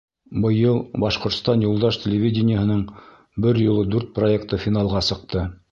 [0.45, 2.83] Быйыл Башҡортостан юлдаш телевидениеһының
[3.47, 5.49] бер юлы дүрт проекты финалға сыҡты.